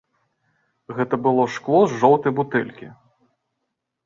Гэта 0.99 1.19
было 1.27 1.43
шкло 1.57 1.81
з 1.93 2.01
жоўтай 2.05 2.35
бутэлькі. 2.41 2.87